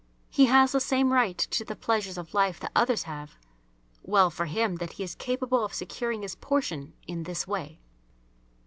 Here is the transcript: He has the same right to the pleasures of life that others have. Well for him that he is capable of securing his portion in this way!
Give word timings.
He 0.31 0.45
has 0.47 0.71
the 0.71 0.79
same 0.79 1.13
right 1.13 1.37
to 1.37 1.63
the 1.63 1.75
pleasures 1.75 2.17
of 2.17 2.33
life 2.33 2.59
that 2.61 2.71
others 2.75 3.03
have. 3.03 3.35
Well 4.01 4.31
for 4.31 4.47
him 4.47 4.77
that 4.77 4.93
he 4.93 5.03
is 5.03 5.13
capable 5.13 5.63
of 5.63 5.75
securing 5.75 6.23
his 6.23 6.33
portion 6.33 6.93
in 7.05 7.21
this 7.21 7.45
way! 7.47 7.77